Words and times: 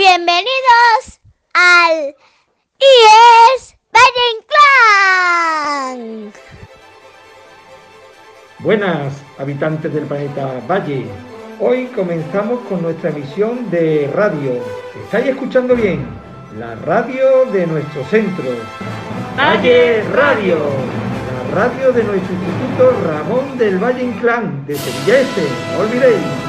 Bienvenidos 0.00 1.20
al 1.52 2.14
IES 2.78 3.76
Valle 3.92 4.28
Clan. 5.92 6.32
Buenas, 8.60 9.22
habitantes 9.36 9.92
del 9.92 10.04
planeta 10.04 10.62
Valle. 10.66 11.04
Hoy 11.60 11.88
comenzamos 11.88 12.60
con 12.60 12.80
nuestra 12.80 13.10
emisión 13.10 13.70
de 13.70 14.10
radio. 14.14 14.52
¿Estáis 15.04 15.26
escuchando 15.26 15.76
bien? 15.76 16.06
La 16.58 16.76
radio 16.76 17.44
de 17.52 17.66
nuestro 17.66 18.02
centro. 18.06 18.46
Valle 19.36 20.02
Radio. 20.14 20.60
La 21.52 21.60
radio 21.60 21.92
de 21.92 22.04
nuestro 22.04 22.32
instituto 22.32 22.90
Ramón 23.06 23.58
del 23.58 23.76
Valle 23.78 24.04
Inclán 24.04 24.64
de 24.66 24.76
Sevilla 24.76 25.20
Este. 25.20 25.42
No 25.74 25.80
olvidéis. 25.80 26.39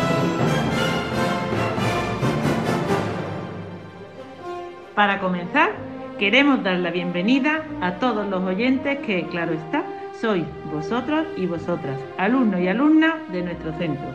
Para 5.02 5.18
comenzar, 5.18 5.72
queremos 6.20 6.64
dar 6.64 6.78
la 6.78 6.92
bienvenida 6.92 7.64
a 7.82 7.94
todos 7.94 8.30
los 8.30 8.44
oyentes 8.44 9.00
que, 9.00 9.26
claro 9.30 9.54
está, 9.54 9.84
sois 10.14 10.46
vosotros 10.72 11.26
y 11.38 11.48
vosotras, 11.48 12.00
alumnos 12.20 12.60
y 12.60 12.68
alumnas 12.68 13.16
de 13.32 13.42
nuestro 13.42 13.74
centro. 13.80 14.06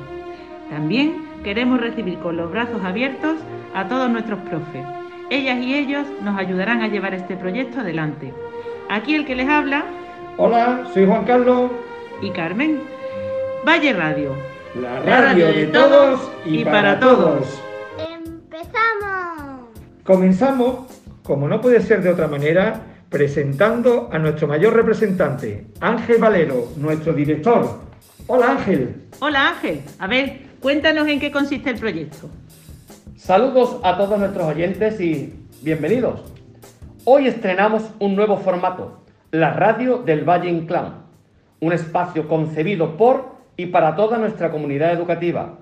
También 0.70 1.26
queremos 1.42 1.80
recibir 1.80 2.20
con 2.20 2.36
los 2.36 2.52
brazos 2.52 2.84
abiertos 2.84 3.34
a 3.74 3.88
todos 3.88 4.08
nuestros 4.08 4.38
profes. 4.42 4.86
Ellas 5.28 5.58
y 5.58 5.74
ellos 5.74 6.06
nos 6.22 6.38
ayudarán 6.38 6.82
a 6.82 6.86
llevar 6.86 7.14
este 7.14 7.34
proyecto 7.36 7.80
adelante. 7.80 8.32
Aquí 8.88 9.16
el 9.16 9.26
que 9.26 9.34
les 9.34 9.48
habla. 9.48 9.86
Hola, 10.36 10.84
soy 10.94 11.04
Juan 11.04 11.24
Carlos. 11.24 11.72
Y 12.22 12.30
Carmen. 12.30 12.80
Valle 13.66 13.92
Radio. 13.92 14.36
La 14.80 15.00
radio, 15.00 15.48
de 15.48 15.66
todos 15.66 16.30
y, 16.44 16.64
para 16.64 17.00
todos. 17.00 17.60
Comenzamos, 20.06 20.86
como 21.24 21.48
no 21.48 21.60
puede 21.60 21.80
ser 21.80 22.00
de 22.00 22.10
otra 22.10 22.28
manera, 22.28 22.80
presentando 23.08 24.08
a 24.12 24.20
nuestro 24.20 24.46
mayor 24.46 24.72
representante, 24.72 25.66
Ángel 25.80 26.18
Valero, 26.18 26.68
nuestro 26.76 27.12
director. 27.12 27.80
Hola 28.28 28.52
Ángel. 28.52 29.08
Hola 29.18 29.48
Ángel. 29.48 29.80
A 29.98 30.06
ver, 30.06 30.42
cuéntanos 30.60 31.08
en 31.08 31.18
qué 31.18 31.32
consiste 31.32 31.70
el 31.70 31.80
proyecto. 31.80 32.30
Saludos 33.16 33.80
a 33.82 33.96
todos 33.96 34.16
nuestros 34.20 34.46
oyentes 34.46 35.00
y 35.00 35.34
bienvenidos. 35.62 36.22
Hoy 37.04 37.26
estrenamos 37.26 37.82
un 37.98 38.14
nuevo 38.14 38.36
formato, 38.36 39.00
la 39.32 39.54
radio 39.54 39.98
del 39.98 40.22
Valle 40.22 40.48
Inclán, 40.48 41.02
un 41.58 41.72
espacio 41.72 42.28
concebido 42.28 42.96
por 42.96 43.34
y 43.56 43.66
para 43.66 43.96
toda 43.96 44.18
nuestra 44.18 44.52
comunidad 44.52 44.92
educativa, 44.92 45.58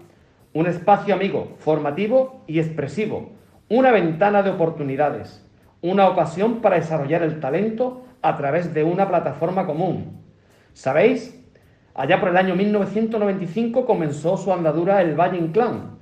un 0.53 0.67
espacio 0.67 1.15
amigo, 1.15 1.57
formativo 1.61 2.45
y 2.47 2.59
expresivo, 2.59 3.33
una 3.69 3.91
ventana 3.93 4.43
de 4.43 4.51
oportunidades, 4.51 5.45
una 5.81 6.09
ocasión 6.09 6.61
para 6.61 6.77
desarrollar 6.77 7.23
el 7.23 7.41
talento 7.41 8.05
a 8.21 8.37
través 8.37 8.75
de 8.75 8.85
una 8.85 9.09
plataforma 9.09 9.67
común. 9.67 10.23
¿Sabéis? 10.75 11.41
Allá 11.95 12.21
por 12.21 12.31
el 12.31 12.37
año 12.37 12.57
1995 12.57 13.87
comenzó 13.87 14.37
su 14.37 14.53
andadura 14.53 15.01
el 15.01 15.15
Valle 15.15 15.39
Inclán 15.39 15.99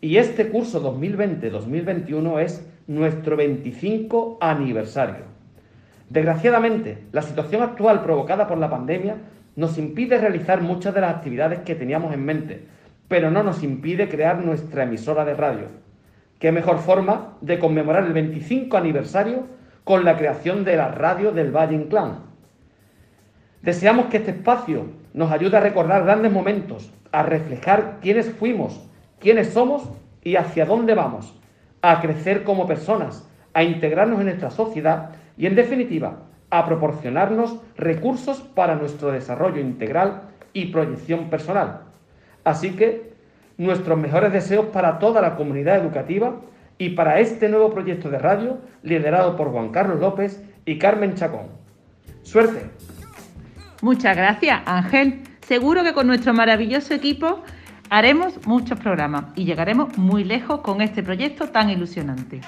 y 0.00 0.16
este 0.16 0.48
curso 0.48 0.82
2020-2021 0.82 2.40
es 2.40 2.66
nuestro 2.86 3.36
25 3.36 4.38
aniversario. 4.40 5.24
Desgraciadamente, 6.08 7.04
la 7.12 7.22
situación 7.22 7.62
actual 7.62 8.02
provocada 8.02 8.46
por 8.46 8.58
la 8.58 8.70
pandemia 8.70 9.16
nos 9.56 9.78
impide 9.78 10.18
realizar 10.18 10.60
muchas 10.60 10.94
de 10.94 11.00
las 11.00 11.16
actividades 11.16 11.60
que 11.60 11.74
teníamos 11.74 12.14
en 12.14 12.24
mente, 12.24 12.64
pero 13.08 13.30
no 13.30 13.42
nos 13.42 13.62
impide 13.62 14.08
crear 14.08 14.44
nuestra 14.44 14.84
emisora 14.84 15.24
de 15.24 15.34
radio. 15.34 15.85
¿Qué 16.38 16.52
mejor 16.52 16.78
forma 16.78 17.36
de 17.40 17.58
conmemorar 17.58 18.04
el 18.04 18.12
25 18.12 18.76
aniversario 18.76 19.46
con 19.84 20.04
la 20.04 20.16
creación 20.18 20.64
de 20.64 20.76
la 20.76 20.88
radio 20.88 21.32
del 21.32 21.50
Valle 21.50 21.76
Inclán? 21.76 22.24
Deseamos 23.62 24.06
que 24.06 24.18
este 24.18 24.32
espacio 24.32 24.86
nos 25.14 25.32
ayude 25.32 25.56
a 25.56 25.60
recordar 25.60 26.04
grandes 26.04 26.30
momentos, 26.30 26.92
a 27.10 27.22
reflejar 27.22 27.98
quiénes 28.02 28.30
fuimos, 28.30 28.86
quiénes 29.18 29.48
somos 29.54 29.88
y 30.22 30.36
hacia 30.36 30.66
dónde 30.66 30.94
vamos, 30.94 31.34
a 31.80 32.02
crecer 32.02 32.44
como 32.44 32.66
personas, 32.66 33.26
a 33.54 33.62
integrarnos 33.62 34.20
en 34.20 34.26
nuestra 34.26 34.50
sociedad 34.50 35.12
y, 35.38 35.46
en 35.46 35.54
definitiva, 35.54 36.18
a 36.50 36.66
proporcionarnos 36.66 37.56
recursos 37.76 38.40
para 38.40 38.74
nuestro 38.74 39.10
desarrollo 39.10 39.60
integral 39.60 40.22
y 40.52 40.66
proyección 40.66 41.30
personal. 41.30 41.80
Así 42.44 42.72
que 42.72 43.05
nuestros 43.58 43.98
mejores 43.98 44.32
deseos 44.32 44.66
para 44.66 44.98
toda 44.98 45.20
la 45.20 45.36
comunidad 45.36 45.76
educativa 45.76 46.40
y 46.78 46.90
para 46.90 47.20
este 47.20 47.48
nuevo 47.48 47.72
proyecto 47.72 48.10
de 48.10 48.18
radio 48.18 48.58
liderado 48.82 49.36
por 49.36 49.50
Juan 49.50 49.70
Carlos 49.70 50.00
López 50.00 50.42
y 50.64 50.78
Carmen 50.78 51.14
Chacón. 51.14 51.48
Suerte. 52.22 52.70
Muchas 53.82 54.16
gracias, 54.16 54.60
Ángel. 54.66 55.22
Seguro 55.46 55.82
que 55.84 55.92
con 55.92 56.06
nuestro 56.06 56.34
maravilloso 56.34 56.92
equipo 56.92 57.42
haremos 57.88 58.46
muchos 58.46 58.78
programas 58.80 59.26
y 59.36 59.44
llegaremos 59.44 59.96
muy 59.96 60.24
lejos 60.24 60.60
con 60.60 60.80
este 60.80 61.02
proyecto 61.02 61.48
tan 61.48 61.70
ilusionante. 61.70 62.40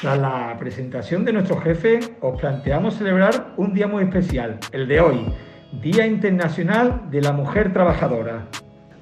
Tras 0.00 0.18
la 0.18 0.56
presentación 0.58 1.26
de 1.26 1.34
nuestro 1.34 1.60
jefe, 1.60 2.00
os 2.22 2.40
planteamos 2.40 2.96
celebrar 2.96 3.52
un 3.58 3.74
día 3.74 3.86
muy 3.86 4.04
especial, 4.04 4.58
el 4.72 4.88
de 4.88 5.00
hoy, 5.00 5.26
Día 5.72 6.04
Internacional 6.04 7.10
de 7.12 7.22
la 7.22 7.32
Mujer 7.32 7.72
Trabajadora. 7.72 8.44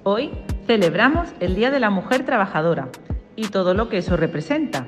Hoy 0.02 0.30
celebramos 0.66 1.28
el 1.40 1.54
Día 1.56 1.70
de 1.70 1.80
la 1.80 1.88
Mujer 1.88 2.26
Trabajadora 2.26 2.88
y 3.36 3.48
todo 3.48 3.72
lo 3.72 3.88
que 3.88 3.98
eso 3.98 4.18
representa. 4.18 4.86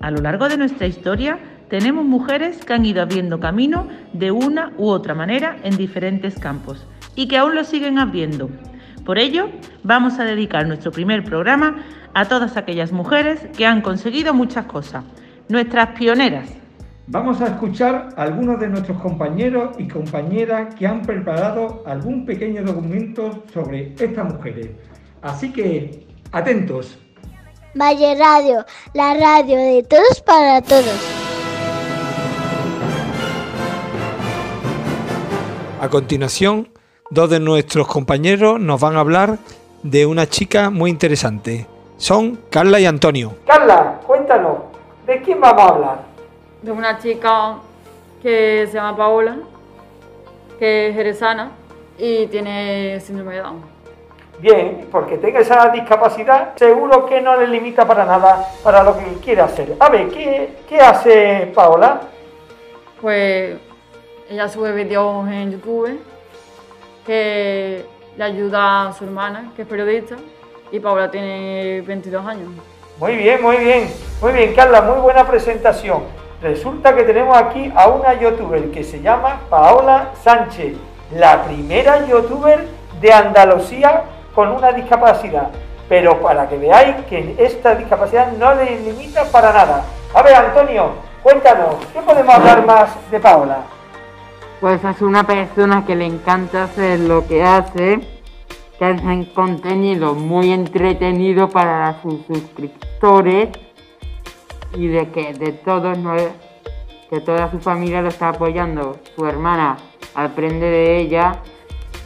A 0.00 0.10
lo 0.10 0.20
largo 0.20 0.48
de 0.48 0.58
nuestra 0.58 0.88
historia 0.88 1.38
tenemos 1.70 2.04
mujeres 2.04 2.64
que 2.64 2.74
han 2.74 2.84
ido 2.84 3.00
abriendo 3.00 3.38
camino 3.38 3.86
de 4.12 4.32
una 4.32 4.72
u 4.76 4.88
otra 4.88 5.14
manera 5.14 5.56
en 5.62 5.76
diferentes 5.76 6.36
campos 6.38 6.84
y 7.14 7.28
que 7.28 7.38
aún 7.38 7.54
lo 7.54 7.62
siguen 7.62 8.00
abriendo. 8.00 8.50
Por 9.06 9.18
ello, 9.18 9.50
vamos 9.84 10.18
a 10.18 10.24
dedicar 10.24 10.66
nuestro 10.66 10.90
primer 10.90 11.22
programa 11.22 11.76
a 12.12 12.24
todas 12.24 12.56
aquellas 12.56 12.90
mujeres 12.90 13.46
que 13.56 13.66
han 13.66 13.82
conseguido 13.82 14.34
muchas 14.34 14.66
cosas, 14.66 15.04
nuestras 15.48 15.90
pioneras. 15.90 16.63
Vamos 17.06 17.38
a 17.42 17.48
escuchar 17.48 18.08
a 18.16 18.22
algunos 18.22 18.58
de 18.58 18.66
nuestros 18.68 18.98
compañeros 19.02 19.76
y 19.78 19.86
compañeras 19.86 20.74
que 20.74 20.86
han 20.86 21.02
preparado 21.02 21.82
algún 21.84 22.24
pequeño 22.24 22.62
documento 22.62 23.42
sobre 23.52 23.92
estas 23.98 24.32
mujeres. 24.32 24.70
Así 25.20 25.52
que, 25.52 26.06
atentos. 26.32 26.98
Valle 27.74 28.14
Radio, 28.14 28.64
la 28.94 29.12
radio 29.14 29.56
de 29.58 29.82
todos 29.82 30.22
para 30.22 30.62
todos. 30.62 30.98
A 35.82 35.88
continuación, 35.90 36.70
dos 37.10 37.28
de 37.28 37.38
nuestros 37.38 37.86
compañeros 37.86 38.58
nos 38.58 38.80
van 38.80 38.96
a 38.96 39.00
hablar 39.00 39.36
de 39.82 40.06
una 40.06 40.26
chica 40.26 40.70
muy 40.70 40.90
interesante. 40.90 41.66
Son 41.98 42.38
Carla 42.48 42.80
y 42.80 42.86
Antonio. 42.86 43.34
Carla, 43.46 44.00
cuéntanos, 44.06 44.56
¿de 45.06 45.20
quién 45.20 45.38
vamos 45.38 45.62
a 45.62 45.68
hablar? 45.68 46.13
De 46.64 46.72
una 46.72 46.98
chica 46.98 47.56
que 48.22 48.66
se 48.66 48.72
llama 48.72 48.96
Paola, 48.96 49.36
que 50.58 50.88
es 50.88 50.94
jerezana 50.94 51.50
y 51.98 52.26
tiene 52.28 52.98
síndrome 53.00 53.34
de 53.34 53.40
Down. 53.40 53.62
Bien, 54.38 54.88
porque 54.90 55.18
tenga 55.18 55.40
esa 55.40 55.68
discapacidad, 55.68 56.56
seguro 56.56 57.04
que 57.04 57.20
no 57.20 57.36
le 57.36 57.48
limita 57.48 57.86
para 57.86 58.06
nada 58.06 58.48
para 58.62 58.82
lo 58.82 58.96
que 58.96 59.04
quiere 59.22 59.42
hacer. 59.42 59.76
A 59.78 59.90
ver, 59.90 60.08
¿qué, 60.08 60.56
qué 60.66 60.80
hace 60.80 61.52
Paola? 61.54 62.00
Pues 63.00 63.58
ella 64.30 64.48
sube 64.48 64.72
vídeos 64.72 65.28
en 65.28 65.52
YouTube 65.52 66.00
que 67.06 67.84
le 68.16 68.24
ayuda 68.24 68.88
a 68.88 68.92
su 68.94 69.04
hermana, 69.04 69.52
que 69.54 69.62
es 69.62 69.68
periodista, 69.68 70.16
y 70.72 70.80
Paola 70.80 71.10
tiene 71.10 71.82
22 71.82 72.26
años. 72.26 72.48
Muy 72.98 73.16
bien, 73.16 73.42
muy 73.42 73.56
bien, 73.58 73.90
muy 74.22 74.32
bien, 74.32 74.54
Carla, 74.54 74.80
muy 74.80 74.98
buena 75.00 75.26
presentación. 75.26 76.23
Resulta 76.44 76.94
que 76.94 77.04
tenemos 77.04 77.34
aquí 77.38 77.72
a 77.74 77.88
una 77.88 78.12
youtuber 78.20 78.70
que 78.70 78.84
se 78.84 79.00
llama 79.00 79.40
Paola 79.48 80.10
Sánchez, 80.22 80.76
la 81.16 81.42
primera 81.42 82.06
youtuber 82.06 82.68
de 83.00 83.12
Andalucía 83.14 84.04
con 84.34 84.50
una 84.50 84.70
discapacidad. 84.72 85.48
Pero 85.88 86.20
para 86.20 86.46
que 86.46 86.58
veáis 86.58 86.96
que 87.06 87.34
esta 87.38 87.74
discapacidad 87.74 88.30
no 88.32 88.54
le 88.56 88.78
limita 88.78 89.24
para 89.32 89.54
nada. 89.54 89.84
A 90.12 90.20
ver, 90.20 90.34
Antonio, 90.34 90.90
cuéntanos, 91.22 91.76
¿qué 91.94 92.02
podemos 92.02 92.34
hablar 92.34 92.66
más 92.66 92.90
de 93.10 93.20
Paola? 93.20 93.60
Pues 94.60 94.84
es 94.84 95.00
una 95.00 95.24
persona 95.24 95.86
que 95.86 95.96
le 95.96 96.04
encanta 96.04 96.64
hacer 96.64 97.00
lo 97.00 97.26
que 97.26 97.42
hace, 97.42 98.00
que 98.78 98.84
hace 98.84 99.32
contenido 99.34 100.12
muy 100.12 100.52
entretenido 100.52 101.48
para 101.48 102.02
sus 102.02 102.20
suscriptores 102.26 103.48
y 104.74 104.88
de 104.88 105.10
que 105.10 105.32
de 105.34 105.52
todos 105.52 105.96
que 107.10 107.20
toda 107.20 107.50
su 107.50 107.60
familia 107.60 108.02
lo 108.02 108.08
está 108.08 108.30
apoyando. 108.30 108.98
Su 109.14 109.26
hermana 109.26 109.76
aprende 110.14 110.66
de 110.66 110.98
ella 110.98 111.40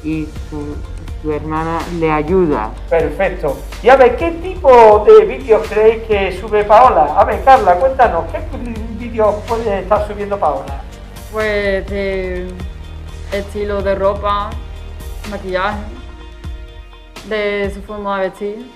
y 0.04 0.26
su 0.50 0.76
su 1.22 1.32
hermana 1.32 1.78
le 1.98 2.10
ayuda. 2.10 2.70
Perfecto. 2.88 3.56
Y 3.82 3.88
a 3.88 3.96
ver, 3.96 4.16
¿qué 4.16 4.30
tipo 4.30 5.04
de 5.04 5.24
vídeos 5.24 5.66
creéis 5.68 6.04
que 6.04 6.32
sube 6.32 6.64
Paola? 6.64 7.18
A 7.18 7.24
ver, 7.24 7.42
Carla, 7.44 7.74
cuéntanos, 7.76 8.24
¿qué 8.30 8.40
vídeos 8.98 9.34
puede 9.48 9.80
estar 9.80 10.06
subiendo 10.06 10.38
Paola? 10.38 10.82
Pues 11.32 11.86
de 11.88 12.48
estilo 13.32 13.82
de 13.82 13.94
ropa, 13.94 14.50
maquillaje, 15.30 15.82
de 17.28 17.70
su 17.74 17.82
forma 17.82 18.20
de 18.20 18.28
vestir. 18.28 18.70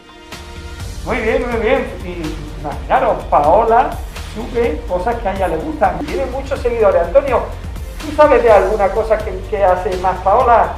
Muy 1.05 1.17
bien, 1.19 1.51
muy 1.51 1.61
bien. 1.61 1.91
Y 2.05 2.61
imaginaros, 2.61 3.23
Paola 3.25 3.91
sube 4.35 4.81
cosas 4.89 5.17
que 5.17 5.29
a 5.29 5.35
ella 5.35 5.49
le 5.49 5.57
gustan. 5.57 5.99
Tiene 6.01 6.27
muchos 6.27 6.61
seguidores. 6.61 7.03
Antonio, 7.03 7.41
¿tú 8.01 8.15
sabes 8.17 8.43
de 8.43 8.51
alguna 8.51 8.89
cosa 8.91 9.19
que, 9.19 9.37
que 9.51 9.65
hace 9.65 9.97
más 9.99 10.17
Paola? 10.23 10.73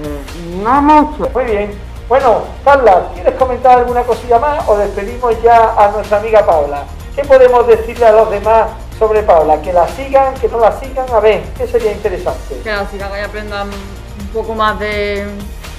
Mm, 0.00 0.62
No 0.62 0.82
mucho. 0.82 1.30
Muy 1.32 1.44
bien. 1.44 1.78
Bueno, 2.08 2.42
Carla, 2.64 3.08
¿quieres 3.14 3.34
comentar 3.34 3.78
alguna 3.78 4.02
cosilla 4.02 4.38
más 4.38 4.68
o 4.68 4.76
despedimos 4.76 5.40
ya 5.42 5.74
a 5.76 5.90
nuestra 5.90 6.18
amiga 6.18 6.44
Paola? 6.46 6.84
¿Qué 7.16 7.24
podemos 7.24 7.66
decirle 7.66 8.06
a 8.06 8.12
los 8.12 8.30
demás 8.30 8.68
sobre 8.98 9.22
Paola? 9.22 9.60
¿Que 9.62 9.72
la 9.72 9.88
sigan, 9.88 10.34
que 10.34 10.48
no 10.48 10.60
la 10.60 10.78
sigan? 10.78 11.06
A 11.12 11.18
ver, 11.20 11.42
¿qué 11.56 11.66
sería 11.66 11.90
interesante? 11.92 12.60
Que 12.62 12.70
la 12.70 12.86
sigan 12.88 13.10
y 13.18 13.24
aprendan 13.24 13.68
un 13.70 14.26
poco 14.32 14.54
más 14.54 14.78
de, 14.78 15.26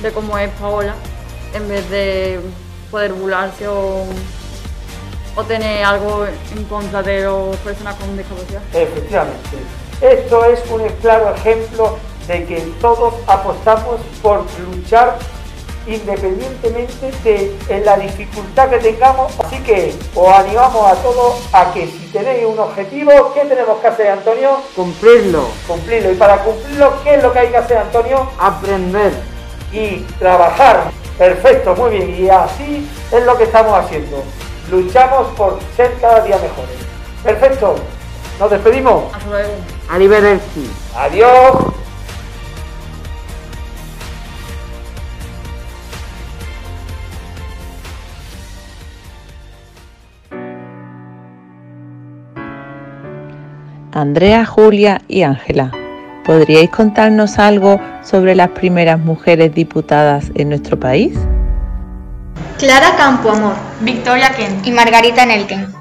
de 0.02 0.12
cómo 0.12 0.38
es 0.38 0.50
Paola, 0.60 0.96
en 1.54 1.70
vez 1.70 1.90
de 1.90 2.40
poder 2.92 3.14
burlarse 3.14 3.68
o, 3.68 4.04
o 5.36 5.44
tener 5.44 5.84
algo 5.84 6.26
en 6.26 6.64
contra 6.66 7.04
de 7.04 7.22
las 7.22 7.58
personas 7.58 7.96
con 7.96 8.18
discapacidad. 8.18 8.62
Efectivamente. 8.74 9.58
Esto 10.02 10.46
es 10.46 10.60
un 10.70 10.88
claro 11.02 11.34
ejemplo 11.36 11.98
de 12.28 12.46
que 12.46 12.60
todos 12.80 13.14
apostamos 13.28 14.00
por 14.22 14.46
luchar 14.60 15.18
independientemente 15.88 17.12
de 17.24 17.56
en 17.70 17.86
la 17.86 17.98
dificultad 17.98 18.70
que 18.70 18.78
tengamos. 18.78 19.32
Así 19.40 19.58
que 19.64 19.96
os 20.14 20.28
animamos 20.28 20.92
a 20.92 20.96
todos 20.96 21.48
a 21.54 21.72
que 21.74 21.88
si 21.88 22.10
tenéis 22.12 22.46
un 22.46 22.60
objetivo, 22.60 23.34
¿qué 23.34 23.42
tenemos 23.46 23.80
que 23.80 23.88
hacer, 23.88 24.08
Antonio? 24.10 24.58
Cumplirlo. 24.76 25.48
Cumplirlo. 25.66 26.12
Y 26.12 26.16
para 26.16 26.44
cumplirlo, 26.44 26.94
¿qué 27.04 27.16
es 27.16 27.24
lo 27.24 27.32
que 27.32 27.40
hay 27.40 27.48
que 27.50 27.58
hacer, 27.58 27.78
Antonio? 27.78 28.30
Aprender. 28.38 29.14
Y 29.72 30.00
trabajar. 30.20 30.92
Perfecto, 31.18 31.76
muy 31.76 31.92
bien. 31.92 32.24
Y 32.24 32.30
así 32.30 32.88
es 33.12 33.26
lo 33.26 33.38
que 33.38 33.46
estamos 33.46 33.74
haciendo. 33.74 34.24
Luchamos 34.70 35.28
por 35.36 35.60
ser 35.76 35.94
cada 36.00 36.22
día 36.22 36.38
mejores. 36.38 36.76
Perfecto. 37.24 37.76
Nos 38.40 38.52
despedimos. 38.52 39.14
Hasta 39.14 39.30
luego. 39.30 39.54
Arrivederci. 39.90 40.70
Adiós. 40.96 41.74
Andrea, 53.98 54.46
Julia 54.46 55.02
y 55.08 55.24
Ángela, 55.24 55.72
¿podríais 56.28 56.70
contarnos 56.70 57.40
algo 57.40 57.80
sobre 58.04 58.36
las 58.36 58.50
primeras 58.50 59.00
mujeres 59.00 59.56
diputadas 59.56 60.26
en 60.36 60.50
nuestro 60.50 60.78
país? 60.78 61.18
Clara 62.60 62.96
Campoamor 62.98 63.56
Victoria 63.80 64.32
Kent. 64.32 64.68
y 64.68 64.72
Margarita 64.72 65.26
Nelken. 65.26 65.74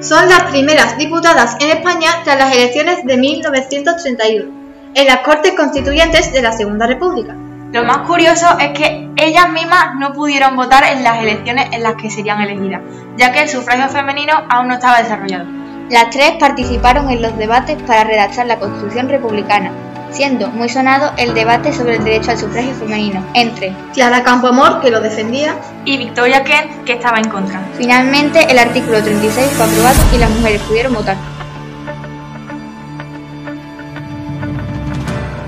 Son 0.00 0.28
las 0.28 0.42
primeras 0.50 0.98
diputadas 0.98 1.56
en 1.58 1.70
España 1.70 2.10
tras 2.22 2.38
las 2.38 2.54
elecciones 2.54 3.04
de 3.04 3.16
1931, 3.16 4.50
en 4.94 5.06
las 5.06 5.18
Cortes 5.20 5.54
Constituyentes 5.56 6.32
de 6.32 6.42
la 6.42 6.52
Segunda 6.52 6.86
República. 6.86 7.34
Lo 7.72 7.82
más 7.84 8.06
curioso 8.06 8.46
es 8.60 8.78
que 8.78 9.08
ellas 9.16 9.50
mismas 9.50 9.94
no 9.98 10.12
pudieron 10.12 10.54
votar 10.54 10.84
en 10.84 11.02
las 11.02 11.18
elecciones 11.18 11.68
en 11.72 11.82
las 11.82 11.94
que 11.94 12.10
serían 12.10 12.42
elegidas, 12.42 12.82
ya 13.16 13.32
que 13.32 13.42
el 13.42 13.48
sufragio 13.48 13.88
femenino 13.88 14.34
aún 14.50 14.68
no 14.68 14.74
estaba 14.74 14.98
desarrollado. 14.98 15.46
Las 15.90 16.10
tres 16.10 16.34
participaron 16.38 17.10
en 17.10 17.22
los 17.22 17.36
debates 17.36 17.82
para 17.82 18.04
redactar 18.04 18.46
la 18.46 18.58
Constitución 18.58 19.08
republicana, 19.08 19.72
siendo 20.14 20.48
muy 20.48 20.68
sonado 20.68 21.12
el 21.16 21.34
debate 21.34 21.72
sobre 21.72 21.96
el 21.96 22.04
derecho 22.04 22.30
al 22.30 22.38
sufragio 22.38 22.72
femenino 22.74 23.24
entre 23.34 23.74
Clara 23.92 24.22
Campoamor, 24.22 24.80
que 24.80 24.90
lo 24.90 25.00
defendía, 25.00 25.56
Y 25.84 25.98
Victoria 25.98 26.44
Kent, 26.44 26.84
que 26.84 26.92
estaba 26.94 27.18
en 27.18 27.28
contra. 27.28 27.60
finalmente 27.76 28.50
el 28.50 28.58
artículo 28.58 29.02
36 29.02 29.50
fue 29.52 29.66
aprobado 29.66 29.98
y 30.14 30.18
las 30.18 30.30
mujeres 30.30 30.62
pudieron 30.62 30.94
votar. 30.94 31.16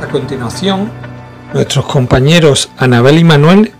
A 0.02 0.06
continuación, 0.08 0.90
nuestros 1.54 1.86
compañeros 1.86 2.70
Anabel 2.76 3.18
y 3.18 3.24
Manuel 3.24 3.72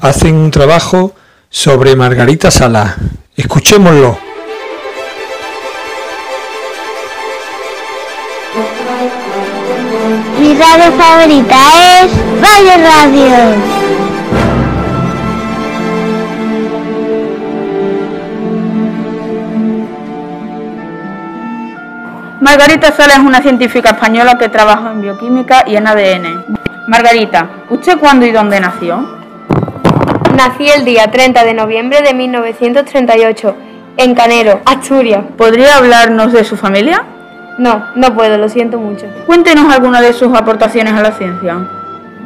hacen 0.00 0.34
un 0.34 0.50
trabajo 0.50 1.14
sobre 1.50 1.94
Margarita 1.96 2.50
Sala. 2.50 2.96
Escuchémoslo. 3.36 4.29
Radio 10.60 10.92
favorita 10.92 11.56
es 12.02 12.12
Valle 12.38 12.76
Radio. 12.84 13.36
Margarita 22.42 22.92
Sala 22.92 23.14
es 23.14 23.20
una 23.20 23.40
científica 23.40 23.90
española 23.90 24.36
que 24.36 24.50
trabaja 24.50 24.92
en 24.92 25.00
bioquímica 25.00 25.64
y 25.66 25.76
en 25.76 25.86
ADN. 25.86 26.44
Margarita, 26.88 27.48
¿usted 27.70 27.98
cuándo 27.98 28.26
y 28.26 28.30
dónde 28.30 28.60
nació? 28.60 29.18
Nací 30.36 30.68
el 30.68 30.84
día 30.84 31.10
30 31.10 31.42
de 31.42 31.54
noviembre 31.54 32.02
de 32.02 32.12
1938, 32.12 33.56
en 33.96 34.14
Canero, 34.14 34.60
Asturias. 34.66 35.24
¿Podría 35.38 35.76
hablarnos 35.76 36.32
de 36.32 36.44
su 36.44 36.56
familia? 36.56 37.02
No, 37.60 37.84
no 37.94 38.14
puedo, 38.14 38.38
lo 38.38 38.48
siento 38.48 38.78
mucho. 38.78 39.04
Cuéntenos 39.26 39.70
alguna 39.70 40.00
de 40.00 40.14
sus 40.14 40.34
aportaciones 40.34 40.94
a 40.94 41.02
la 41.02 41.12
ciencia. 41.12 41.58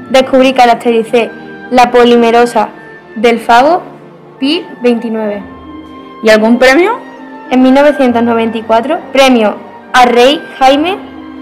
Descubrí 0.08 0.52
que 0.52 0.58
caractericé 0.58 1.28
la 1.72 1.90
polimerosa 1.90 2.69
del 3.16 3.40
fago 3.40 3.82
pi 4.38 4.64
29. 4.81 5.42
¿Y 6.22 6.31
algún 6.31 6.60
premio? 6.60 7.00
En 7.50 7.62
1994, 7.62 8.98
premio 9.12 9.56
a 9.92 10.04
Rey 10.04 10.40
Jaime 10.60 10.98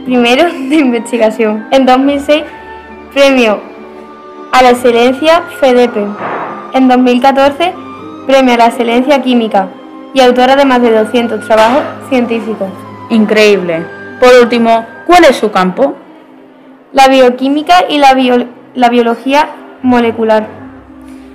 I 0.06 0.16
de 0.70 0.76
investigación. 0.76 1.66
En 1.70 1.84
2006, 1.84 2.44
premio 3.12 3.60
a 4.52 4.62
la 4.62 4.70
excelencia 4.70 5.42
FEDEPE. 5.60 6.06
En 6.72 6.88
2014, 6.88 7.74
premio 8.26 8.54
a 8.54 8.56
la 8.56 8.66
excelencia 8.68 9.20
química 9.20 9.68
y 10.14 10.22
autora 10.22 10.56
de 10.56 10.64
más 10.64 10.80
de 10.80 10.92
200 10.92 11.46
trabajos 11.46 11.82
científicos. 12.08 12.70
Increíble. 13.12 13.84
Por 14.20 14.30
último, 14.42 14.86
¿cuál 15.06 15.24
es 15.24 15.36
su 15.36 15.50
campo? 15.50 15.94
La 16.92 17.08
bioquímica 17.08 17.84
y 17.88 17.98
la, 17.98 18.14
bio- 18.14 18.46
la 18.74 18.88
biología 18.88 19.48
molecular. 19.82 20.46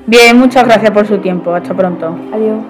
Bien, 0.07 0.37
muchas 0.39 0.63
gracias 0.65 0.89
por 0.91 1.05
su 1.05 1.19
tiempo. 1.19 1.53
Hasta 1.53 1.73
pronto. 1.75 2.17
Adiós. 2.33 2.63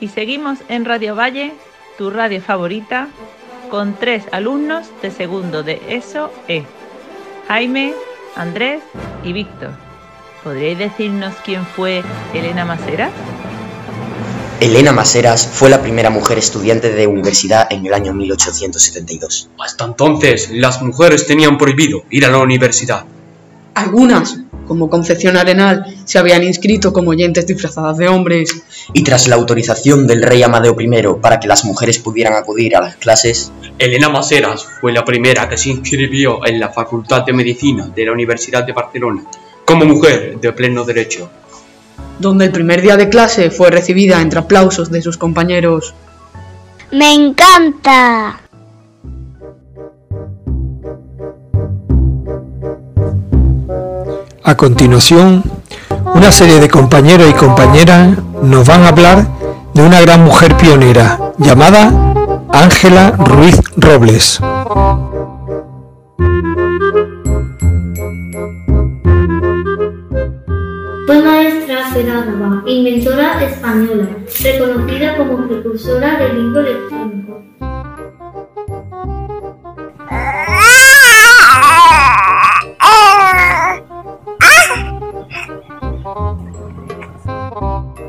Y 0.00 0.08
seguimos 0.08 0.58
en 0.68 0.84
Radio 0.84 1.14
Valle, 1.14 1.52
tu 1.96 2.10
radio 2.10 2.40
favorita, 2.42 3.08
con 3.74 3.96
tres 3.98 4.22
alumnos 4.30 4.86
de 5.02 5.10
segundo 5.10 5.64
de 5.64 5.82
ESO 5.88 6.30
E. 6.46 6.62
Jaime, 7.48 7.92
Andrés 8.36 8.84
y 9.24 9.32
Víctor. 9.32 9.72
¿Podríais 10.44 10.78
decirnos 10.78 11.34
quién 11.44 11.66
fue 11.66 12.04
Elena 12.32 12.64
Masera? 12.64 13.10
Elena 14.60 14.92
Maseras 14.92 15.48
fue 15.52 15.70
la 15.70 15.82
primera 15.82 16.08
mujer 16.08 16.38
estudiante 16.38 16.92
de 16.92 17.08
universidad 17.08 17.66
en 17.68 17.84
el 17.84 17.94
año 17.94 18.14
1872. 18.14 19.50
Hasta 19.58 19.86
entonces, 19.86 20.50
las 20.52 20.80
mujeres 20.80 21.26
tenían 21.26 21.58
prohibido 21.58 22.04
ir 22.10 22.26
a 22.26 22.30
la 22.30 22.38
universidad. 22.38 23.04
Algunas, 23.74 24.38
como 24.66 24.90
Concepción 24.90 25.36
Arenal, 25.36 25.84
se 26.04 26.18
habían 26.18 26.42
inscrito 26.42 26.92
como 26.92 27.10
oyentes 27.10 27.46
disfrazadas 27.46 27.98
de 27.98 28.08
hombres. 28.08 28.62
Y 28.92 29.02
tras 29.02 29.28
la 29.28 29.36
autorización 29.36 30.06
del 30.06 30.22
rey 30.22 30.42
Amadeo 30.42 30.76
I 30.78 30.88
para 31.20 31.40
que 31.40 31.48
las 31.48 31.64
mujeres 31.64 31.98
pudieran 31.98 32.34
acudir 32.34 32.76
a 32.76 32.80
las 32.80 32.96
clases, 32.96 33.52
Elena 33.78 34.08
Maseras 34.08 34.66
fue 34.80 34.92
la 34.92 35.04
primera 35.04 35.48
que 35.48 35.56
se 35.56 35.70
inscribió 35.70 36.46
en 36.46 36.60
la 36.60 36.70
Facultad 36.70 37.24
de 37.24 37.32
Medicina 37.32 37.90
de 37.94 38.04
la 38.04 38.12
Universidad 38.12 38.64
de 38.64 38.72
Barcelona 38.72 39.24
como 39.64 39.84
mujer 39.84 40.38
de 40.40 40.52
pleno 40.52 40.84
derecho. 40.84 41.30
donde 42.18 42.44
el 42.44 42.52
primer 42.52 42.80
día 42.80 42.96
de 42.96 43.08
clase 43.08 43.50
fue 43.50 43.70
recibida 43.70 44.20
entre 44.20 44.38
aplausos 44.38 44.90
de 44.90 45.02
sus 45.02 45.16
compañeros. 45.16 45.94
Me 46.92 47.12
encanta. 47.12 48.43
A 54.46 54.58
continuación, 54.58 55.42
una 56.14 56.30
serie 56.30 56.60
de 56.60 56.68
compañeros 56.68 57.30
y 57.30 57.32
compañeras 57.32 58.18
nos 58.42 58.68
van 58.68 58.82
a 58.82 58.88
hablar 58.88 59.26
de 59.72 59.80
una 59.80 60.02
gran 60.02 60.22
mujer 60.22 60.54
pionera 60.58 61.32
llamada 61.38 61.90
Ángela 62.52 63.12
Ruiz 63.12 63.58
Robles. 63.78 64.38
Fue 71.06 71.22
maestra 71.22 71.90
cerámica, 71.94 72.62
inventora 72.66 73.42
española, 73.42 74.08
reconocida 74.42 75.16
como 75.16 75.48
precursora 75.48 76.18
del 76.18 76.42
libro 76.42 76.60
electrónico. 76.60 77.13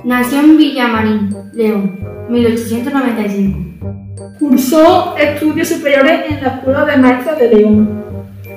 Nació 0.05 0.41
en 0.41 0.55
Villamarín, 0.55 1.35
León, 1.53 1.99
1895. 2.29 4.37
Cursó 4.37 5.17
estudios 5.17 5.67
superiores 5.67 6.29
en 6.29 6.43
la 6.43 6.49
Escuela 6.49 6.85
de 6.85 6.97
Maestras 6.97 7.39
de 7.39 7.49
León. 7.49 8.03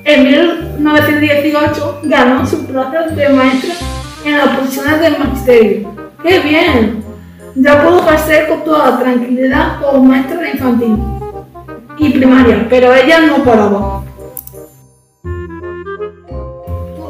En 0.04 0.24
1918 0.24 2.00
ganó 2.02 2.44
su 2.44 2.66
plaza 2.66 3.06
de 3.06 3.28
maestra 3.30 3.74
en 4.26 4.36
las 4.36 4.58
posiciones 4.58 5.00
del 5.00 5.18
magisterio. 5.18 5.94
¡Qué 6.22 6.38
bien! 6.40 7.02
Ya 7.54 7.82
pudo 7.82 8.06
ejercer 8.06 8.48
con 8.48 8.64
toda 8.64 8.98
tranquilidad 8.98 9.80
como 9.80 10.04
maestra 10.04 10.42
de 10.42 10.50
infantil 10.50 10.98
y 11.96 12.10
primaria, 12.10 12.66
pero 12.68 12.94
ella 12.94 13.20
no 13.20 13.42
paraba. 13.42 14.04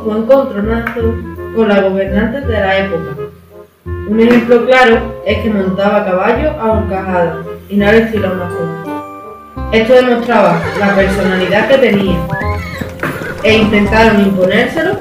Tuvo 0.05 0.17
encontronazo 0.17 1.13
con 1.57 1.69
la 1.69 1.81
gobernante 1.81 2.41
de 2.43 2.53
la 2.53 2.79
época. 2.79 3.28
Un 4.09 4.21
ejemplo 4.21 4.65
claro 4.65 5.21
es 5.27 5.39
que 5.39 5.51
montaba 5.51 6.03
caballo 6.03 6.53
a 6.53 6.73
horcajada 6.73 7.45
y 7.69 7.77
no 7.77 7.91
estiró 7.91 8.33
una 8.33 8.49
foto. 8.49 9.69
Esto 9.71 9.93
demostraba 9.93 10.63
la 10.79 10.95
personalidad 10.95 11.69
que 11.69 11.77
tenía 11.77 12.17
e 13.43 13.59
intentaron 13.59 14.23
imponérselo, 14.23 14.97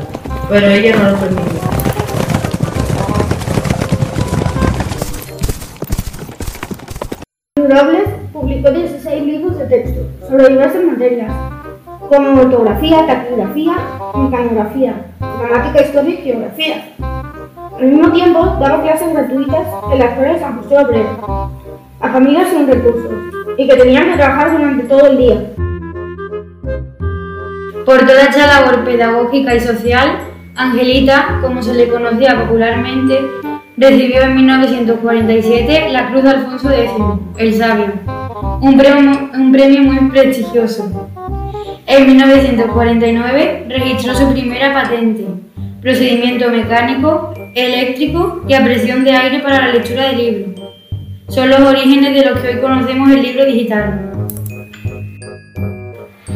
pero 0.50 0.68
ella 0.68 0.98
no 0.98 1.12
lo 1.12 1.18
permitió. 1.20 1.62
Robles 7.56 8.10
publicó 8.34 8.72
16 8.72 9.24
libros 9.24 9.58
de 9.58 9.66
texto 9.68 10.02
sobre 10.28 10.50
diversas 10.50 10.84
materias, 10.84 11.32
como 12.10 12.42
ortografía, 12.42 13.08
taquigrafía, 13.08 13.74
mecanografía, 14.16 14.96
gramática 15.20 15.82
histórica 15.82 16.20
y 16.20 16.24
geografía. 16.24 17.17
Al 17.80 17.86
mismo 17.86 18.12
tiempo, 18.12 18.58
daba 18.60 18.82
clases 18.82 19.14
gratuitas 19.14 19.68
en 19.92 20.00
la 20.00 20.06
escuela 20.06 20.34
de 20.34 20.40
San 20.40 20.58
José 20.58 20.78
Obrero 20.80 21.52
a 22.00 22.10
familias 22.10 22.50
sin 22.50 22.68
recursos 22.68 23.12
y 23.58 23.68
que 23.68 23.76
tenían 23.76 24.06
que 24.06 24.18
trabajar 24.18 24.52
durante 24.52 24.84
todo 24.86 25.08
el 25.08 25.18
día. 25.18 25.54
Por 27.86 28.00
toda 28.00 28.24
esta 28.24 28.48
labor 28.48 28.84
pedagógica 28.84 29.56
y 29.56 29.60
social, 29.60 30.18
Angelita, 30.56 31.40
como 31.42 31.62
se 31.62 31.76
le 31.76 31.88
conocía 31.88 32.40
popularmente, 32.40 33.20
recibió 33.78 34.24
en 34.24 34.36
1947 34.36 35.90
la 35.92 36.10
Cruz 36.10 36.24
de 36.24 36.30
Alfonso 36.32 36.72
X, 36.72 36.92
el 37.38 37.54
Sabio, 37.54 37.94
un 38.60 38.76
premio, 38.76 39.30
un 39.36 39.52
premio 39.52 39.82
muy 39.84 40.10
prestigioso. 40.10 41.12
En 41.86 42.08
1949 42.08 43.66
registró 43.70 44.16
su 44.16 44.34
primera 44.34 44.74
patente, 44.74 45.26
procedimiento 45.82 46.50
mecánico, 46.50 47.34
eléctrico 47.66 48.42
y 48.48 48.54
a 48.54 48.64
presión 48.64 49.04
de 49.04 49.12
aire 49.12 49.40
para 49.40 49.68
la 49.68 49.74
lectura 49.74 50.10
de 50.10 50.16
libros. 50.16 50.62
Son 51.30 51.50
los 51.50 51.60
orígenes 51.60 52.14
de 52.14 52.30
lo 52.30 52.42
que 52.42 52.48
hoy 52.50 52.62
conocemos 52.62 53.12
el 53.12 53.22
libro 53.22 53.46
digital. 53.46 54.12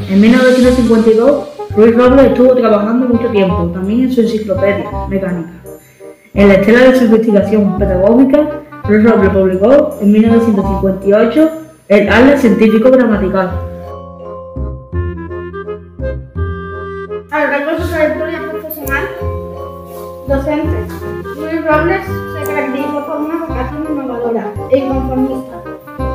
En 0.09 0.19
1952, 0.19 1.49
Ruiz 1.75 1.95
Robles 1.95 2.25
estuvo 2.25 2.55
trabajando 2.55 3.07
mucho 3.07 3.29
tiempo, 3.29 3.71
también 3.73 4.01
en 4.01 4.11
su 4.11 4.21
enciclopedia 4.21 4.89
mecánica. 5.07 5.51
En 6.33 6.47
la 6.47 6.55
estela 6.55 6.79
de 6.79 6.97
su 6.97 7.05
investigación 7.05 7.77
pedagógica, 7.77 8.61
Ruiz 8.83 9.03
Robles 9.03 9.29
publicó 9.29 9.97
en 10.01 10.11
1958 10.11 11.51
el 11.87 12.09
Atlas 12.09 12.41
Científico 12.41 12.89
Gramatical. 12.89 13.51
A 17.31 17.39
lo 17.39 17.51
largo 17.51 17.71
de 17.71 17.77
su 17.77 17.89
trayectoria 17.89 18.39
profesional 18.49 19.03
docente, 20.27 20.67
Luis 20.67 20.80
Robles 21.71 22.01
se 22.05 22.51
caracterizó 22.51 23.05
por 23.05 23.21
una 23.21 23.45
vocación 23.45 23.87
innovadora 23.89 24.53
e 24.71 24.77
inconformista, 24.77 25.63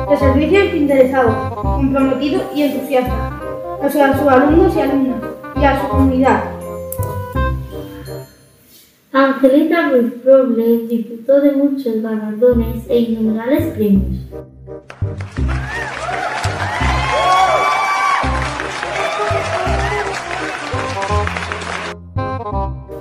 de 0.07 0.17
servicio 0.17 0.75
interesado, 0.75 1.55
comprometido 1.55 2.43
y 2.53 2.61
entusiasta 2.61 3.39
hacia 3.81 4.15
sus 4.19 4.27
alumnos 4.27 4.75
y 4.75 4.81
alumnas 4.81 5.19
y 5.59 5.65
a 5.65 5.81
su 5.81 5.87
comunidad. 5.87 6.43
Angelita 9.11 9.89
Ruiz 9.89 10.23
Robles 10.23 10.89
disfrutó 10.89 11.41
de 11.41 11.53
muchos 11.53 12.03
galardones 12.03 12.87
e 12.87 12.99
innumerables 12.99 13.65
premios. 13.73 14.27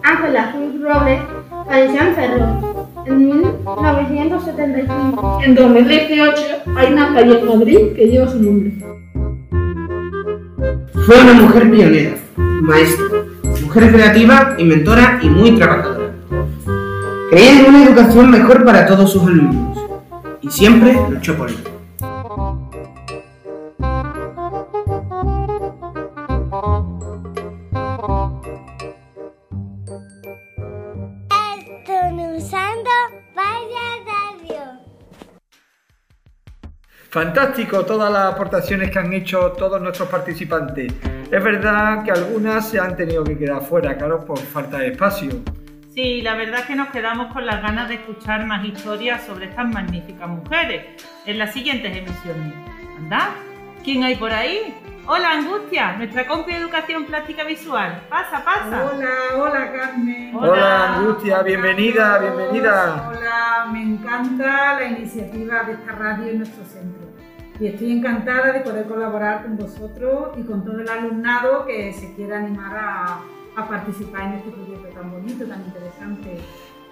Ángela 0.03 0.53
Ruiz 0.53 0.81
Robles 0.81 1.36
falleció 1.67 2.01
en 2.01 2.15
Ferrol 2.15 2.59
en 3.07 3.19
1975. 3.19 5.41
En 5.45 5.55
2018 5.55 6.43
hay 6.77 6.93
una 6.93 7.15
calle 7.15 7.39
en 7.39 7.47
Madrid 7.47 7.79
que 7.95 8.07
lleva 8.07 8.29
su 8.29 8.43
nombre. 8.43 8.73
Fue 11.07 11.23
una 11.23 11.35
mujer 11.35 11.71
pionera, 11.71 12.17
maestra, 12.37 13.05
mujer 13.63 13.93
creativa, 13.93 14.57
inventora 14.59 15.21
y 15.23 15.29
muy 15.29 15.53
trabajadora. 15.53 16.13
Creía 17.31 17.61
en 17.61 17.67
una 17.67 17.85
educación 17.85 18.31
mejor 18.31 18.65
para 18.65 18.87
todos 18.87 19.13
sus 19.13 19.23
alumnos 19.23 19.79
y 20.41 20.51
siempre 20.51 20.97
luchó 21.11 21.37
por 21.37 21.51
ello. 21.51 21.76
Fantástico 37.17 37.83
todas 37.87 38.13
las 38.13 38.35
aportaciones 38.35 38.91
que 38.91 38.99
han 38.99 39.11
hecho 39.11 39.53
todos 39.53 39.81
nuestros 39.81 40.07
participantes. 40.07 40.93
Es 41.31 41.43
verdad 41.43 42.05
que 42.05 42.11
algunas 42.11 42.69
se 42.69 42.79
han 42.79 42.95
tenido 42.95 43.25
que 43.25 43.39
quedar 43.39 43.63
fuera, 43.63 43.97
claro, 43.97 44.23
por 44.23 44.39
falta 44.39 44.81
de 44.81 44.89
espacio. 44.89 45.31
Sí, 45.95 46.21
la 46.21 46.35
verdad 46.35 46.61
es 46.61 46.67
que 46.67 46.75
nos 46.75 46.89
quedamos 46.89 47.33
con 47.33 47.47
las 47.47 47.63
ganas 47.63 47.89
de 47.89 47.95
escuchar 47.95 48.45
más 48.45 48.63
historias 48.67 49.25
sobre 49.25 49.47
estas 49.47 49.67
magníficas 49.67 50.29
mujeres 50.29 50.85
en 51.25 51.39
las 51.39 51.55
siguientes 51.55 51.97
emisiones. 51.97 52.53
¿Anda? 52.99 53.31
¿Quién 53.83 54.05
hay 54.05 54.17
por 54.17 54.31
ahí? 54.31 54.75
Hola, 55.07 55.39
Angustia, 55.39 55.97
nuestra 55.97 56.27
compi 56.27 56.53
de 56.53 56.59
Educación 56.59 57.07
Plástica 57.07 57.45
Visual. 57.45 58.03
Pasa, 58.11 58.45
pasa. 58.45 58.91
Hola, 58.93 59.09
hola 59.39 59.73
Carmen. 59.73 60.37
Hola, 60.37 60.97
Angustia, 60.97 61.43
bienvenida, 61.43 62.19
bienvenida. 62.19 63.09
Hola, 63.09 63.69
me 63.73 63.83
encanta 63.85 64.75
la 64.75 64.85
iniciativa 64.85 65.63
de 65.63 65.73
esta 65.73 65.93
radio 65.93 66.27
en 66.27 66.39
nuestro 66.41 66.63
centro. 66.63 66.96
Y 67.59 67.69
estoy 67.69 67.93
encantada 67.93 68.53
de 68.53 68.61
poder 68.61 68.87
colaborar 68.87 69.43
con 69.43 69.57
vosotros 69.57 70.31
y 70.37 70.43
con 70.43 70.65
todo 70.65 70.81
el 70.81 70.89
alumnado 70.89 71.65
que 71.65 71.93
se 71.93 72.15
quiera 72.15 72.39
animar 72.39 72.77
a, 72.77 73.21
a 73.57 73.69
participar 73.69 74.23
en 74.23 74.33
este 74.35 74.51
proyecto 74.51 74.89
tan 74.89 75.11
bonito, 75.11 75.47
tan 75.47 75.63
interesante. 75.63 76.39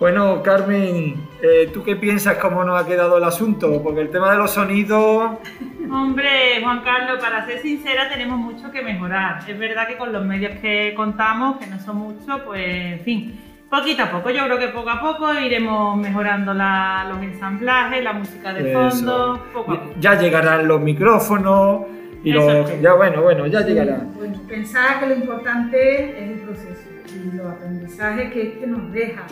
Bueno, 0.00 0.42
Carmen, 0.42 1.14
eh, 1.40 1.70
¿tú 1.72 1.84
qué 1.84 1.94
piensas 1.94 2.38
cómo 2.38 2.64
nos 2.64 2.82
ha 2.82 2.86
quedado 2.86 3.18
el 3.18 3.24
asunto? 3.24 3.80
Porque 3.82 4.00
el 4.00 4.10
tema 4.10 4.32
de 4.32 4.38
los 4.38 4.50
sonidos... 4.50 5.38
Hombre, 5.90 6.60
Juan 6.62 6.80
Carlos, 6.82 7.20
para 7.20 7.46
ser 7.46 7.60
sincera, 7.60 8.08
tenemos 8.08 8.38
mucho 8.38 8.72
que 8.72 8.82
mejorar. 8.82 9.48
Es 9.48 9.56
verdad 9.58 9.86
que 9.86 9.96
con 9.96 10.12
los 10.12 10.24
medios 10.24 10.58
que 10.60 10.94
contamos, 10.96 11.58
que 11.58 11.66
no 11.66 11.78
son 11.78 11.96
muchos, 11.96 12.40
pues, 12.44 12.66
en 12.66 13.00
fin, 13.00 13.40
poquito 13.78 14.02
a 14.02 14.10
poco. 14.10 14.30
Yo 14.30 14.44
creo 14.44 14.58
que 14.58 14.68
poco 14.68 14.90
a 14.90 15.00
poco 15.00 15.32
iremos 15.34 15.96
mejorando 15.96 16.52
la- 16.54 17.06
los 17.08 17.22
ensamblajes, 17.22 18.02
la 18.04 18.12
música 18.12 18.52
de 18.52 18.70
Eso. 18.70 18.90
fondo, 18.90 19.44
poco 19.52 19.72
a 19.72 19.80
poco. 19.80 19.94
Ya 20.00 20.14
llegarán 20.18 20.66
los 20.68 20.80
micrófonos 20.80 21.82
y 22.22 22.30
Eso 22.36 22.40
los... 22.52 22.80
Ya 22.80 22.92
bueno, 22.94 23.22
bueno, 23.22 23.46
ya 23.46 23.60
llegará. 23.60 23.98
Bueno, 24.16 24.38
pensar 24.48 25.00
que 25.00 25.06
lo 25.06 25.14
importante 25.14 26.22
es 26.24 26.30
el 26.30 26.38
proceso 26.40 26.82
y 27.14 27.36
los 27.36 27.46
aprendizajes 27.46 28.32
que 28.32 28.42
este 28.48 28.66
nos 28.66 28.90
deja. 28.92 29.22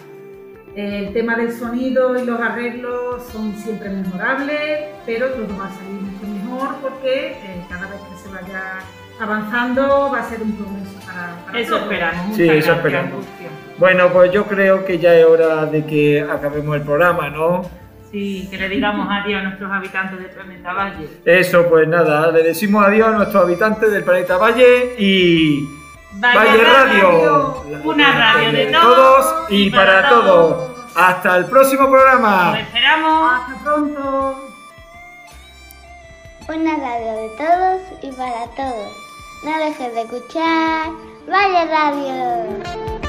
El 0.75 1.13
tema 1.13 1.37
del 1.37 1.53
sonido 1.53 2.17
y 2.19 2.25
los 2.25 2.41
arreglos 2.41 3.25
son 3.31 3.53
siempre 3.55 3.91
mejorables, 3.91 4.85
pero 5.05 5.29
todo 5.29 5.59
va 5.59 5.67
a 5.67 5.71
salir 5.71 6.01
mucho 6.01 6.27
mejor 6.27 6.77
porque 6.81 7.33
eh, 7.33 7.65
cada 7.69 7.89
vez 7.89 8.01
que 8.11 8.17
se 8.17 8.29
vaya 8.35 8.79
avanzando 9.21 10.11
va 10.13 10.21
a 10.21 10.25
ser 10.25 10.41
un 10.43 10.53
progreso 10.53 10.99
para, 11.07 11.37
para 11.45 11.61
Eso 11.61 11.71
todos. 11.77 11.83
esperamos. 11.83 12.25
Sí, 12.37 12.43
Muchas 12.43 12.57
eso 12.57 12.67
gracias, 12.73 12.77
esperamos. 12.79 13.27
Bueno, 13.79 14.11
pues 14.13 14.33
yo 14.33 14.45
creo 14.45 14.85
que 14.85 14.99
ya 14.99 15.15
es 15.15 15.25
hora 15.25 15.67
de 15.67 15.85
que 15.85 16.21
acabemos 16.21 16.77
el 16.77 16.83
programa, 16.83 17.31
¿no? 17.31 17.69
Sí, 18.11 18.47
que 18.51 18.59
le 18.59 18.69
digamos 18.69 19.09
adiós 19.11 19.41
a 19.41 19.45
nuestros 19.45 19.73
habitantes 19.73 20.19
del 20.19 20.31
planeta 20.31 20.73
Valle. 20.75 21.09
Eso, 21.25 21.67
pues 21.69 21.89
nada, 21.89 22.31
le 22.31 22.43
decimos 22.43 22.85
adiós 22.87 23.09
a 23.09 23.13
nuestros 23.13 23.43
habitantes 23.45 23.91
del 23.91 24.05
planeta 24.05 24.37
Valle 24.37 24.95
y... 24.99 25.67
Valle 26.15 26.63
Radio, 26.63 27.65
una 27.85 28.13
radio 28.13 28.53
de 28.53 28.67
todos 28.67 29.51
y 29.51 29.71
para 29.71 30.11
todos. 30.11 30.71
Hasta 30.95 31.39
el 31.39 31.47
próximo 31.47 31.89
programa. 31.89 32.53
Os 32.53 32.59
esperamos. 32.59 33.33
Hasta 33.33 33.65
pronto. 33.65 34.49
Una 36.49 36.77
radio 36.77 37.13
de 37.17 37.29
todos 37.39 37.81
y 38.03 38.13
para 38.13 38.45
todos. 38.55 38.93
No 39.43 39.59
dejes 39.59 39.95
de 39.95 40.03
escuchar 40.03 40.91
Valle 41.27 41.65
Radio. 41.71 43.02